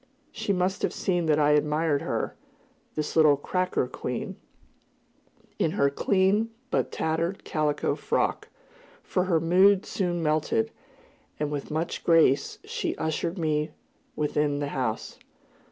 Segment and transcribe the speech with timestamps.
[0.31, 2.35] She must have seen that I admired her,
[2.95, 4.35] this little "cracker" queen,
[5.59, 8.49] in her clean but tattered calico frock;
[9.03, 10.71] for her mood soon melted,
[11.39, 13.69] and with much grace she ushered me
[14.15, 15.19] within the house.